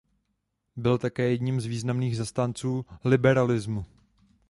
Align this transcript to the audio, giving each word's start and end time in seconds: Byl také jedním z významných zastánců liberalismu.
Byl 0.75 0.97
také 0.97 1.29
jedním 1.29 1.61
z 1.61 1.65
významných 1.65 2.17
zastánců 2.17 2.85
liberalismu. 3.03 3.85